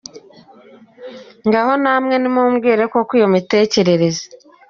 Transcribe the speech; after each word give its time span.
Ngaho 1.47 1.71
namwe 1.83 2.15
nimubwire 2.17 2.83
koko 2.91 3.11
iyo 3.19 3.27
mitekerereze. 3.35 4.23